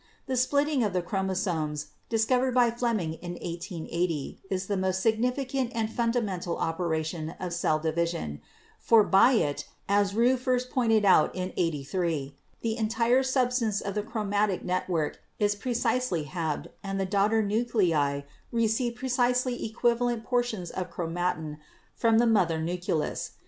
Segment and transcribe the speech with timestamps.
[0.25, 5.93] The splitting of the chromosomes, discovered by Flemming in 1880, is the most significant and
[5.93, 8.41] fundamental operation of cell division,
[8.79, 14.65] for by it, as Roux first pointed out ('83), the entire substance of the chromatic
[14.65, 18.21] network is precisely halved and the daughter nuclei
[18.51, 21.59] receive precisely equivalent portions of chromatin
[21.93, 23.33] from the mother nucleus.